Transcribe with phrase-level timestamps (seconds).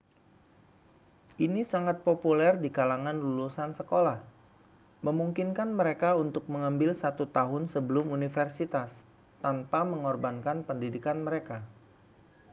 [1.45, 4.17] ini sangat populer di kalangan lulusan sekolah
[5.05, 8.89] memungkinkan mereka untuk mengambil satu tahun sebelum universitas
[9.45, 11.57] tanpa mengorbankan pendidikan mereka